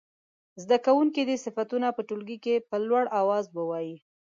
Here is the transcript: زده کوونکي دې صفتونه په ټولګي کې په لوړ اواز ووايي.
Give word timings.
زده 0.63 0.77
کوونکي 0.85 1.21
دې 1.29 1.35
صفتونه 1.45 1.87
په 1.93 2.01
ټولګي 2.07 2.37
کې 2.45 2.55
په 2.69 2.75
لوړ 2.87 3.03
اواز 3.19 3.45
ووايي. 3.57 3.95